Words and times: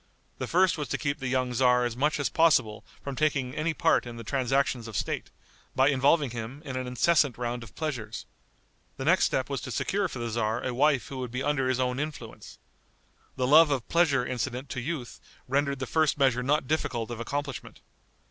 The 0.39 0.47
first 0.47 0.79
was 0.79 0.87
to 0.87 0.97
keep 0.97 1.19
the 1.19 1.27
young 1.27 1.51
tzar 1.53 1.85
as 1.85 1.95
much 1.95 2.19
as 2.19 2.27
possible 2.27 2.83
from 3.03 3.15
taking 3.15 3.53
any 3.53 3.71
part 3.75 4.07
in 4.07 4.17
the 4.17 4.23
transactions 4.23 4.87
of 4.87 4.97
state, 4.97 5.29
by 5.75 5.89
involving 5.89 6.31
him 6.31 6.63
in 6.65 6.75
an 6.75 6.87
incessant 6.87 7.37
round 7.37 7.61
of 7.61 7.75
pleasures. 7.75 8.25
The 8.97 9.05
next 9.05 9.25
step 9.25 9.47
was 9.47 9.61
to 9.61 9.69
secure 9.69 10.07
for 10.07 10.17
the 10.17 10.29
tzar 10.29 10.63
a 10.63 10.73
wife 10.73 11.09
who 11.09 11.19
would 11.19 11.29
be 11.29 11.43
under 11.43 11.69
his 11.69 11.79
own 11.79 11.99
influence. 11.99 12.57
The 13.35 13.45
love 13.45 13.69
of 13.69 13.87
pleasure 13.89 14.25
incident 14.25 14.69
to 14.69 14.81
youth 14.81 15.19
rendered 15.47 15.77
the 15.77 15.85
first 15.85 16.17
measure 16.17 16.41
not 16.41 16.65
difficult 16.67 17.11
of 17.11 17.19
accomplishment. 17.19 17.81